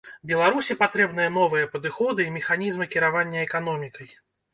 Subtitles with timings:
[0.29, 4.09] Беларусі патрэбныя новыя падыходы і механізмы кіравання эканомікай.